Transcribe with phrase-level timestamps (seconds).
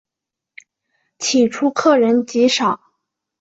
[1.19, 2.81] 起初客人极少。